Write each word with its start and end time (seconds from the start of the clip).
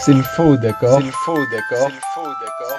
C'est 0.00 0.14
le 0.14 0.22
faux, 0.22 0.56
d'accord. 0.56 0.98
C'est 0.98 1.06
le 1.06 1.12
faux, 1.12 1.36
d'accord. 1.36 1.88
C'est 1.88 1.94
le 1.94 2.00
faux, 2.14 2.28
d'accord. 2.40 2.78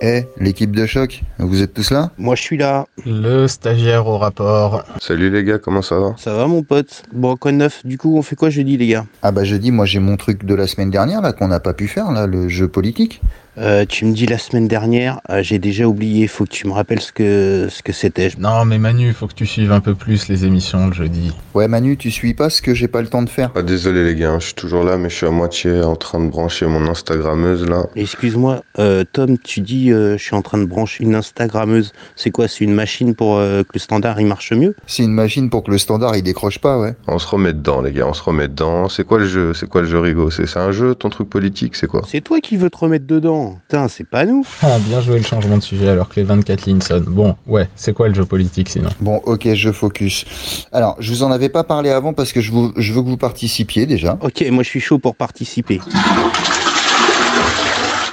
Eh, 0.00 0.26
l'équipe 0.38 0.74
de 0.74 0.86
choc, 0.86 1.20
vous 1.38 1.62
êtes 1.62 1.74
tous 1.74 1.90
là? 1.90 2.10
Moi, 2.18 2.34
je 2.34 2.42
suis 2.42 2.56
là. 2.56 2.86
Le 3.06 3.46
stagiaire 3.46 4.06
au 4.06 4.18
rapport. 4.18 4.84
Salut 5.00 5.30
les 5.30 5.44
gars, 5.44 5.58
comment 5.58 5.82
ça 5.82 5.98
va? 5.98 6.14
Ça 6.18 6.34
va, 6.34 6.46
mon 6.46 6.62
pote? 6.62 7.02
Bon, 7.12 7.36
quoi 7.36 7.52
de 7.52 7.58
neuf? 7.58 7.84
Du 7.84 7.98
coup, 7.98 8.16
on 8.16 8.22
fait 8.22 8.36
quoi 8.36 8.50
jeudi, 8.50 8.76
les 8.76 8.88
gars? 8.88 9.06
Ah 9.22 9.30
bah 9.30 9.44
jeudi, 9.44 9.70
moi 9.70 9.86
j'ai 9.86 10.00
mon 10.00 10.16
truc 10.16 10.44
de 10.44 10.54
la 10.54 10.66
semaine 10.66 10.90
dernière 10.90 11.20
là 11.20 11.32
qu'on 11.32 11.48
n'a 11.48 11.60
pas 11.60 11.72
pu 11.72 11.86
faire 11.86 12.10
là, 12.10 12.26
le 12.26 12.48
jeu 12.48 12.66
politique. 12.68 13.20
Euh, 13.58 13.84
Tu 13.88 14.04
me 14.04 14.12
dis 14.12 14.26
la 14.26 14.38
semaine 14.38 14.68
dernière, 14.68 15.20
euh, 15.30 15.42
j'ai 15.42 15.58
déjà 15.58 15.86
oublié. 15.86 16.26
Faut 16.26 16.44
que 16.44 16.50
tu 16.50 16.66
me 16.66 16.72
rappelles 16.72 17.00
ce 17.00 17.12
que 17.12 17.68
ce 17.70 17.82
que 17.82 17.92
c'était. 17.92 18.30
Non, 18.38 18.64
mais 18.64 18.78
Manu, 18.78 19.12
faut 19.12 19.26
que 19.26 19.34
tu 19.34 19.46
suives 19.46 19.72
un 19.72 19.80
peu 19.80 19.94
plus 19.94 20.28
les 20.28 20.44
émissions 20.44 20.86
le 20.88 20.92
jeudi. 20.92 21.32
Ouais 21.54 21.68
Manu, 21.68 21.96
tu 21.96 22.10
suis 22.10 22.34
pas 22.34 22.48
ce 22.50 22.62
que 22.62 22.74
j'ai 22.74 22.88
pas 22.88 23.02
le 23.02 23.08
temps 23.08 23.22
de 23.22 23.28
faire. 23.28 23.50
ah, 23.54 23.62
Désolé 23.62 24.04
les 24.04 24.14
gars, 24.14 24.30
hein, 24.32 24.38
je 24.40 24.46
suis 24.46 24.54
toujours 24.54 24.84
là, 24.84 24.96
mais 24.96 25.10
je 25.10 25.16
suis 25.16 25.26
à 25.26 25.30
moitié 25.30 25.82
en 25.82 25.96
train 25.96 26.20
de 26.20 26.28
brancher 26.30 26.66
mon 26.66 26.86
Instagrammeuse 26.88 27.66
là. 27.68 27.86
Excuse-moi, 27.96 28.62
euh, 28.78 29.04
Tom, 29.12 29.36
tu 29.38 29.60
dis 29.60 29.92
euh, 29.92 30.16
je 30.16 30.22
suis 30.22 30.34
en 30.34 30.42
train 30.42 30.58
de 30.58 30.64
brancher 30.64 31.04
une 31.04 31.14
Instagrammeuse. 31.14 31.92
C'est 32.16 32.30
quoi 32.30 32.48
C'est 32.48 32.64
une 32.64 32.74
machine 32.74 33.14
pour 33.14 33.36
euh, 33.38 33.62
que 33.62 33.70
le 33.74 33.80
standard 33.80 34.20
il 34.20 34.26
marche 34.26 34.52
mieux? 34.52 34.74
C'est 34.86 35.02
une 35.04 35.12
machine 35.12 35.50
pour 35.50 35.62
que 35.64 35.70
le 35.70 35.78
standard 35.78 36.16
il 36.16 36.22
décroche 36.22 36.58
pas, 36.58 36.78
ouais. 36.78 36.94
On 37.06 37.18
se 37.18 37.26
remet 37.26 37.52
dedans 37.52 37.82
les 37.82 37.92
gars, 37.92 38.06
on 38.08 38.14
se 38.14 38.22
remet 38.22 38.48
dedans. 38.48 38.88
C'est 38.88 39.04
quoi 39.04 39.18
le 39.18 39.26
jeu? 39.26 39.52
C'est 39.54 39.68
quoi 39.68 39.82
le 39.82 39.88
jeu 39.88 39.98
Rigo? 39.98 40.30
C'est 40.30 40.46
c'est 40.46 40.58
un 40.58 40.72
jeu, 40.72 40.94
ton 40.94 41.10
truc 41.10 41.28
politique, 41.28 41.76
c'est 41.76 41.86
quoi? 41.86 42.02
C'est 42.08 42.20
toi 42.20 42.40
qui 42.40 42.56
veux 42.56 42.70
te 42.70 42.76
remettre 42.78 43.06
dedans. 43.06 43.41
Putain, 43.50 43.88
c'est 43.88 44.08
pas 44.08 44.24
nous. 44.24 44.46
Ah, 44.62 44.78
bien 44.78 45.00
joué 45.00 45.18
le 45.18 45.24
changement 45.24 45.56
de 45.58 45.62
sujet 45.62 45.88
alors 45.88 46.08
que 46.08 46.16
les 46.16 46.24
24 46.24 46.66
lignes 46.66 46.80
sonnent. 46.80 47.04
Bon, 47.04 47.36
ouais, 47.46 47.68
c'est 47.76 47.92
quoi 47.92 48.08
le 48.08 48.14
jeu 48.14 48.24
politique 48.24 48.68
sinon? 48.68 48.90
Bon, 49.00 49.20
ok, 49.24 49.54
je 49.54 49.70
focus. 49.72 50.24
Alors, 50.72 50.96
je 50.98 51.10
vous 51.10 51.22
en 51.22 51.30
avais 51.30 51.48
pas 51.48 51.64
parlé 51.64 51.90
avant 51.90 52.12
parce 52.12 52.32
que 52.32 52.40
je, 52.40 52.50
vous, 52.52 52.72
je 52.76 52.92
veux 52.92 53.02
que 53.02 53.08
vous 53.08 53.16
participiez 53.16 53.86
déjà. 53.86 54.18
Ok, 54.20 54.44
moi 54.50 54.62
je 54.62 54.68
suis 54.68 54.80
chaud 54.80 54.98
pour 54.98 55.16
participer. 55.16 55.80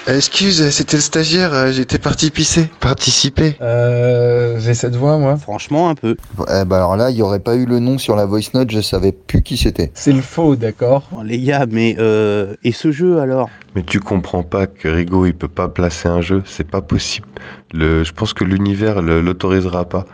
Excuse, 0.08 0.72
c'était 0.72 0.98
le 0.98 1.04
stagiaire, 1.04 1.54
euh, 1.54 1.72
j'étais 1.72 2.00
parti 2.00 2.32
pisser. 2.32 2.68
Participer. 2.80 3.56
Euh. 3.62 4.60
J'ai 4.60 4.74
cette 4.74 4.96
voix, 4.96 5.20
moi 5.20 5.38
Franchement, 5.38 5.88
un 5.90 5.94
peu. 5.94 6.18
Eh 6.40 6.66
bah 6.66 6.78
alors 6.78 6.98
là, 6.98 7.12
il 7.12 7.18
y 7.18 7.22
aurait 7.22 7.40
pas 7.40 7.56
eu 7.56 7.66
le 7.68 7.80
nom 7.80 8.00
sur 8.00 8.16
la 8.16 8.26
voice 8.26 8.50
note, 8.56 8.72
je 8.72 8.82
savais 8.82 9.12
plus 9.12 9.44
qui 9.44 9.56
c'était. 9.56 9.92
C'est 9.94 10.12
le 10.12 10.22
faux, 10.22 10.56
d'accord 10.56 11.08
Bon, 11.12 11.22
les 11.22 11.40
gars, 11.40 11.68
mais 11.70 11.96
euh, 12.00 12.56
et 12.64 12.72
ce 12.72 12.92
jeu 12.92 13.20
alors? 13.20 13.50
Mais 13.76 13.84
tu 13.84 14.00
comprends 14.00 14.42
pas 14.44 14.66
que 14.68 14.88
Rigo 14.88 15.26
il 15.28 15.34
peut 15.34 15.48
pas 15.48 15.68
placer 15.68 16.08
un 16.10 16.22
jeu, 16.22 16.42
c'est 16.46 16.68
pas 16.70 16.82
possible. 16.82 17.28
Le, 17.72 18.04
je 18.04 18.12
pense 18.14 18.34
que 18.34 18.44
l'univers 18.44 19.02
le- 19.02 19.22
l'autorisera 19.22 19.86
pas. 19.86 20.06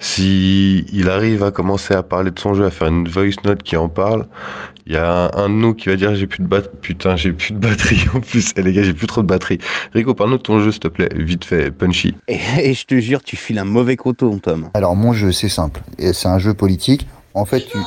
Si 0.00 0.84
il 0.92 1.08
arrive 1.08 1.42
à 1.44 1.50
commencer 1.52 1.94
à 1.94 2.02
parler 2.02 2.30
de 2.32 2.38
son 2.38 2.54
jeu, 2.54 2.64
à 2.64 2.70
faire 2.70 2.88
une 2.88 3.06
voice 3.08 3.36
note 3.44 3.62
qui 3.62 3.76
en 3.76 3.88
parle, 3.88 4.26
il 4.86 4.94
y 4.94 4.96
a 4.96 5.26
un, 5.26 5.44
un 5.44 5.48
de 5.48 5.54
nous 5.54 5.74
qui 5.74 5.88
va 5.88 5.96
dire 5.96 6.14
j'ai 6.16 6.26
plus 6.26 6.42
de 6.42 6.48
batterie. 6.48 6.74
Putain, 6.82 7.14
j'ai 7.16 7.32
plus 7.32 7.52
de 7.54 7.58
batterie 7.58 8.04
en 8.14 8.20
plus. 8.20 8.50
Eh 8.56 8.62
les 8.62 8.72
gars, 8.72 8.82
j'ai 8.82 8.94
plus 8.94 9.06
trop 9.06 9.22
de 9.22 9.28
batterie. 9.28 9.58
Rigo, 9.92 10.14
parle-nous 10.14 10.38
de 10.38 10.42
ton 10.42 10.58
jeu 10.60 10.72
s'il 10.72 10.80
te 10.80 10.88
plaît, 10.88 11.08
vite 11.14 11.44
fait, 11.44 11.70
punchy. 11.70 12.14
et, 12.28 12.38
et 12.58 12.74
je 12.74 12.84
te 12.84 12.98
jure, 12.98 13.22
tu 13.22 13.36
files 13.36 13.58
un 13.60 13.64
mauvais 13.64 13.96
coton, 13.96 14.38
Tom. 14.38 14.70
Alors, 14.74 14.96
mon 14.96 15.12
jeu, 15.12 15.30
c'est 15.30 15.48
simple. 15.48 15.80
Et 15.98 16.12
C'est 16.12 16.28
un 16.28 16.38
jeu 16.38 16.52
politique. 16.54 17.06
En 17.34 17.44
fait, 17.44 17.60
tu. 17.60 17.78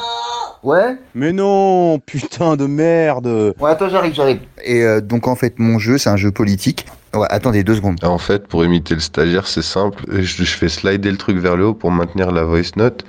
Ouais 0.67 0.97
Mais 1.15 1.31
non, 1.31 1.97
putain 1.99 2.57
de 2.57 2.65
merde. 2.65 3.53
Ouais, 3.57 3.71
attends, 3.71 3.87
j'arrive, 3.87 4.13
j'arrive. 4.13 4.39
Et 4.65 4.83
euh, 4.83 4.99
donc, 4.99 5.29
en 5.29 5.35
fait, 5.37 5.59
mon 5.59 5.79
jeu, 5.79 5.97
c'est 5.97 6.09
un 6.09 6.17
jeu 6.17 6.29
politique. 6.29 6.85
Ouais, 7.13 7.25
attendez 7.29 7.63
deux 7.63 7.75
secondes. 7.75 8.03
En 8.03 8.17
fait, 8.17 8.47
pour 8.47 8.65
imiter 8.65 8.93
le 8.93 8.99
stagiaire, 8.99 9.47
c'est 9.47 9.61
simple. 9.61 10.03
Je, 10.11 10.43
je 10.43 10.57
fais 10.57 10.67
slider 10.67 11.09
le 11.09 11.15
truc 11.15 11.37
vers 11.37 11.55
le 11.55 11.67
haut 11.67 11.73
pour 11.73 11.89
maintenir 11.91 12.31
la 12.33 12.43
voice 12.43 12.75
note. 12.75 13.05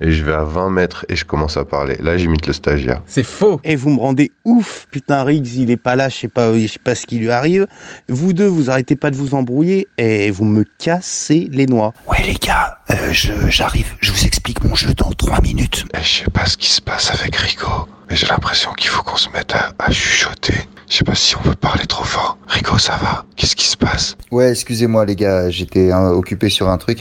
Et 0.00 0.10
je 0.12 0.24
vais 0.24 0.32
à 0.34 0.44
20 0.44 0.70
mètres 0.70 1.06
et 1.08 1.16
je 1.16 1.24
commence 1.24 1.56
à 1.56 1.64
parler. 1.64 1.96
Là, 2.00 2.18
j'imite 2.18 2.46
le 2.46 2.52
stagiaire. 2.52 3.02
C'est 3.06 3.22
faux 3.22 3.60
Et 3.64 3.76
vous 3.76 3.90
me 3.90 3.98
rendez 3.98 4.30
ouf. 4.44 4.86
Putain, 4.90 5.22
Riggs, 5.24 5.54
il 5.56 5.70
est 5.70 5.76
pas 5.76 5.96
là, 5.96 6.08
je 6.08 6.16
sais 6.16 6.28
pas, 6.28 6.52
je 6.58 6.66
sais 6.66 6.78
pas 6.78 6.94
ce 6.94 7.06
qui 7.06 7.18
lui 7.18 7.30
arrive. 7.30 7.66
Vous 8.08 8.32
deux, 8.32 8.46
vous 8.46 8.70
arrêtez 8.70 8.96
pas 8.96 9.10
de 9.10 9.16
vous 9.16 9.34
embrouiller 9.34 9.88
et 9.98 10.30
vous 10.30 10.44
me 10.44 10.64
cassez 10.78 11.48
les 11.50 11.66
noix. 11.66 11.94
Ouais, 12.08 12.22
les 12.24 12.34
gars, 12.34 12.78
euh, 12.90 13.12
je, 13.12 13.32
j'arrive. 13.48 13.94
Je 14.00 14.12
vous 14.12 14.24
explique 14.26 14.62
mon 14.64 14.74
jeu 14.74 14.92
dans 14.94 15.10
trois 15.12 15.40
minutes. 15.40 15.84
Eh, 15.94 16.02
je 16.02 16.24
sais 16.24 16.30
pas 16.30 16.46
ce 16.46 16.56
qui 16.56 16.68
se 16.68 16.80
passe 16.82 17.10
avec 17.12 17.34
Rico, 17.36 17.88
mais 18.10 18.16
j'ai 18.16 18.26
l'impression 18.26 18.72
qu'il 18.72 18.90
faut 18.90 19.02
qu'on 19.02 19.16
se 19.16 19.30
mette 19.30 19.54
à, 19.54 19.72
à 19.78 19.90
chuchoter. 19.90 20.54
Je 20.88 20.98
sais 20.98 21.04
pas 21.04 21.14
si 21.14 21.36
on 21.36 21.40
peut 21.40 21.54
parler 21.54 21.86
trop 21.86 22.04
fort. 22.04 22.38
Rico, 22.46 22.78
ça 22.78 22.96
va? 23.02 23.24
Qu'est-ce 23.34 23.56
qui 23.56 23.66
se 23.66 23.76
passe? 23.76 24.16
Ouais, 24.30 24.50
excusez-moi, 24.50 25.04
les 25.04 25.16
gars, 25.16 25.50
j'étais 25.50 25.90
hein, 25.90 26.10
occupé 26.10 26.48
sur 26.48 26.68
un 26.68 26.78
truc. 26.78 27.00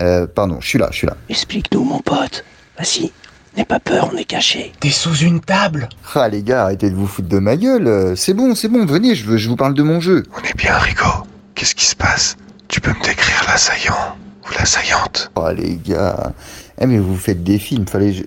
Euh, 0.00 0.26
pardon, 0.26 0.58
je 0.60 0.68
suis 0.68 0.78
là, 0.78 0.88
je 0.92 0.96
suis 0.98 1.06
là. 1.06 1.16
Explique-nous, 1.28 1.82
mon 1.84 1.98
pote. 2.00 2.44
Vas-y, 2.78 3.10
n'aie 3.56 3.64
pas 3.64 3.80
peur, 3.80 4.10
on 4.12 4.16
est 4.16 4.24
caché. 4.24 4.72
T'es 4.80 4.90
sous 4.90 5.16
une 5.16 5.40
table 5.40 5.88
Ah, 6.14 6.28
les 6.28 6.42
gars, 6.42 6.64
arrêtez 6.64 6.90
de 6.90 6.94
vous 6.94 7.06
foutre 7.06 7.28
de 7.28 7.38
ma 7.38 7.56
gueule. 7.56 7.86
euh, 7.88 8.14
C'est 8.16 8.34
bon, 8.34 8.54
c'est 8.54 8.68
bon, 8.68 8.86
venez, 8.86 9.14
je, 9.14 9.24
veux- 9.24 9.36
je 9.38 9.48
vous 9.48 9.56
parle 9.56 9.74
de 9.74 9.82
mon 9.82 10.00
jeu. 10.00 10.22
On 10.36 10.46
est 10.46 10.56
bien, 10.56 10.76
Rico. 10.78 11.06
Qu'est-ce 11.54 11.74
qui 11.74 11.86
se 11.86 11.96
passe? 11.96 12.36
Tu 12.68 12.80
peux 12.80 12.90
me 12.90 13.02
décrire 13.04 13.44
l'assaillant 13.48 14.16
ou 14.46 14.52
l'assaillante? 14.58 15.30
Oh, 15.34 15.48
les 15.56 15.76
gars. 15.76 16.32
Eh, 16.80 16.86
mais 16.86 16.98
vous 16.98 17.16
faites 17.16 17.42
des 17.42 17.58
films, 17.58 17.86
fallait. 17.88 18.12
je- 18.12 18.24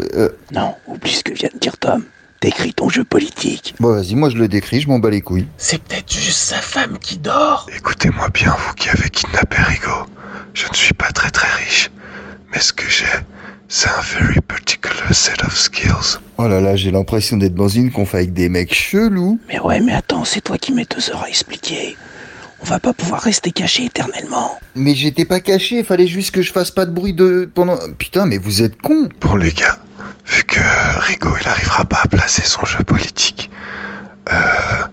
Euh, 0.00 0.06
euh, 0.14 0.28
Non, 0.52 0.74
oublie 0.86 1.12
ce 1.12 1.22
que 1.22 1.34
vient 1.34 1.50
de 1.52 1.58
dire 1.58 1.76
Tom. 1.76 2.04
Décris 2.40 2.72
ton 2.72 2.88
jeu 2.88 3.04
politique. 3.04 3.74
bon, 3.78 3.94
vas-y, 3.94 4.14
moi 4.14 4.30
je 4.30 4.36
le 4.36 4.48
décris, 4.48 4.80
je 4.80 4.88
m'en 4.88 4.98
bats 4.98 5.10
les 5.10 5.20
couilles. 5.20 5.46
C'est 5.58 5.80
peut-être 5.82 6.10
juste 6.12 6.38
sa 6.38 6.56
femme 6.56 6.98
qui 6.98 7.18
dort 7.18 7.66
Écoutez-moi 7.76 8.30
bien, 8.30 8.56
vous 8.58 8.74
qui 8.74 8.88
avez 8.88 9.10
kidnappé 9.10 9.58
Rico. 9.62 9.90
Je 10.54 10.66
ne 10.68 10.74
suis 10.74 10.94
pas 10.94 11.10
très 11.12 11.30
très 11.30 11.48
riche, 11.64 11.90
mais 12.52 12.60
ce 12.60 12.72
que 12.72 12.88
j'ai, 12.88 13.06
c'est 13.68 13.88
un 13.88 14.20
very 14.20 14.40
particular 14.40 15.14
set 15.14 15.42
of 15.44 15.56
skills. 15.56 16.18
Oh 16.36 16.46
là 16.46 16.60
là, 16.60 16.76
j'ai 16.76 16.90
l'impression 16.90 17.36
d'être 17.38 17.54
dans 17.54 17.68
une 17.68 17.90
conf 17.90 18.14
avec 18.14 18.32
des 18.32 18.48
mecs 18.48 18.74
chelous. 18.74 19.40
Mais 19.48 19.58
ouais, 19.60 19.80
mais 19.80 19.94
attends, 19.94 20.24
c'est 20.24 20.42
toi 20.42 20.58
qui 20.58 20.72
mets 20.72 20.84
deux 20.84 21.10
heures 21.10 21.22
à 21.22 21.28
expliquer. 21.28 21.96
On 22.60 22.64
va 22.66 22.78
pas 22.78 22.92
pouvoir 22.92 23.22
rester 23.22 23.50
caché 23.50 23.86
éternellement. 23.86 24.58
Mais 24.74 24.94
j'étais 24.94 25.24
pas 25.24 25.40
caché, 25.40 25.82
fallait 25.82 26.06
juste 26.06 26.32
que 26.32 26.42
je 26.42 26.52
fasse 26.52 26.70
pas 26.70 26.86
de 26.86 26.92
bruit 26.92 27.14
de. 27.14 27.50
pendant. 27.52 27.78
Putain, 27.98 28.26
mais 28.26 28.38
vous 28.38 28.62
êtes 28.62 28.80
cons 28.80 29.08
Bon 29.20 29.36
les 29.36 29.52
gars, 29.52 29.78
vu 30.26 30.44
que 30.44 30.60
Rico 31.00 31.28
il 31.40 31.48
arrivera 31.48 31.84
pas 31.86 32.00
à 32.04 32.08
placer 32.08 32.42
son 32.42 32.64
jeu 32.66 32.84
politique, 32.84 33.50
euh, 34.30 34.36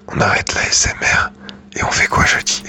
on 0.07 0.19
arrête 0.19 0.55
la 0.55 0.63
SMR 0.71 1.31
et 1.75 1.83
on 1.83 1.91
fait 1.91 2.07
quoi 2.07 2.25
jeudi? 2.25 2.63